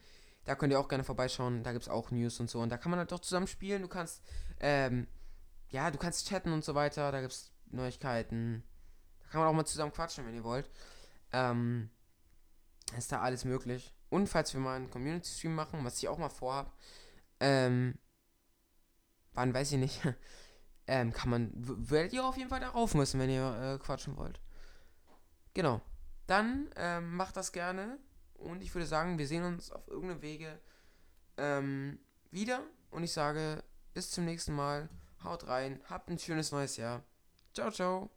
[0.45, 1.63] Da könnt ihr auch gerne vorbeischauen.
[1.63, 2.61] Da gibt es auch News und so.
[2.61, 3.81] Und da kann man halt doch zusammen spielen.
[3.81, 4.21] Du kannst,
[4.59, 5.07] ähm,
[5.69, 7.11] ja, du kannst chatten und so weiter.
[7.11, 8.63] Da gibt es Neuigkeiten.
[9.19, 10.69] Da kann man auch mal zusammen quatschen, wenn ihr wollt.
[11.33, 11.89] Ähm,
[12.97, 13.93] ist da alles möglich.
[14.09, 16.71] Und falls wir mal einen Community-Stream machen, was ich auch mal vorhabe,
[17.39, 17.97] ähm,
[19.33, 20.01] wann weiß ich nicht.
[20.87, 24.39] ähm, kann man, werdet ihr auf jeden Fall darauf müssen, wenn ihr äh, quatschen wollt.
[25.53, 25.81] Genau.
[26.27, 27.97] Dann ähm, macht das gerne.
[28.33, 30.59] Und ich würde sagen, wir sehen uns auf irgendeinem Wege
[31.37, 31.99] ähm,
[32.31, 32.61] wieder.
[32.91, 33.63] Und ich sage,
[33.93, 34.89] bis zum nächsten Mal.
[35.23, 35.81] Haut rein.
[35.89, 37.03] Habt ein schönes neues Jahr.
[37.53, 38.16] Ciao, ciao.